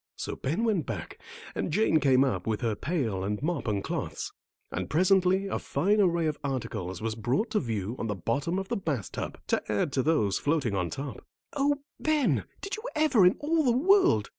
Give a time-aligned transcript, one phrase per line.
[0.15, 1.19] So Ben went back
[1.53, 4.31] and Jane came up with her pail and mop and cloths,
[4.71, 8.67] and presently a fine array of articles was brought to view on the bottom of
[8.69, 11.23] the bath tub, to add to those floating on top.
[11.53, 14.29] "Oh, Ben, did you ever in all the world!"